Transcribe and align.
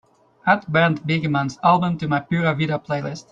add 0.51 0.65
bernd 0.67 1.03
begemann's 1.05 1.59
album 1.63 1.95
to 1.95 2.07
my 2.07 2.19
pura 2.19 2.55
vida 2.55 2.79
playlist 2.79 3.27